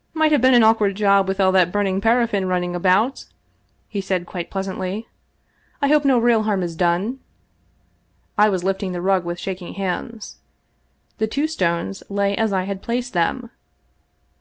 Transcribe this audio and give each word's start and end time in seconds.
"Might 0.14 0.30
have 0.30 0.40
been 0.40 0.54
an 0.54 0.62
awkward 0.62 0.94
job 0.94 1.26
with 1.26 1.40
all 1.40 1.50
that 1.50 1.72
burning 1.72 2.00
paraffia 2.00 2.46
running 2.48 2.76
about," 2.76 3.24
he 3.88 4.00
said 4.00 4.26
quite 4.28 4.48
pleasantly." 4.48 5.08
I 5.82 5.88
hope 5.88 6.04
no 6.04 6.20
real 6.20 6.44
harm 6.44 6.62
is 6.62 6.76
done." 6.76 7.18
I 8.38 8.48
was 8.48 8.62
lifting 8.62 8.92
the 8.92 9.02
rug 9.02 9.24
with 9.24 9.40
shaking 9.40 9.74
hands.. 9.74 10.36
The 11.18 11.26
two 11.26 11.48
stones 11.48 12.04
lay 12.08 12.36
as 12.36 12.52
I 12.52 12.62
had 12.62 12.80
placed 12.80 13.12
them. 13.12 13.50